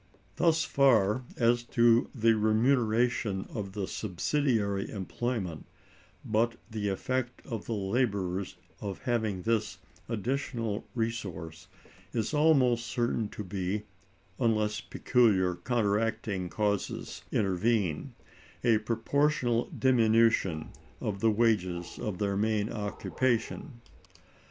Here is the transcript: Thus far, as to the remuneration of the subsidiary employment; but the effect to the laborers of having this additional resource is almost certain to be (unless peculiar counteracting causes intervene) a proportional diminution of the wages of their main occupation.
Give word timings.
Thus 0.37 0.63
far, 0.63 1.25
as 1.37 1.61
to 1.61 2.09
the 2.15 2.33
remuneration 2.33 3.45
of 3.53 3.73
the 3.73 3.85
subsidiary 3.87 4.89
employment; 4.89 5.67
but 6.25 6.55
the 6.71 6.89
effect 6.89 7.43
to 7.47 7.59
the 7.59 7.73
laborers 7.73 8.55
of 8.79 9.03
having 9.03 9.43
this 9.43 9.77
additional 10.09 10.87
resource 10.95 11.67
is 12.13 12.33
almost 12.33 12.87
certain 12.87 13.27
to 13.29 13.43
be 13.43 13.83
(unless 14.39 14.81
peculiar 14.81 15.53
counteracting 15.53 16.49
causes 16.49 17.21
intervene) 17.31 18.15
a 18.63 18.79
proportional 18.79 19.65
diminution 19.65 20.69
of 20.99 21.19
the 21.19 21.29
wages 21.29 21.99
of 21.99 22.17
their 22.17 22.35
main 22.35 22.71
occupation. 22.71 23.81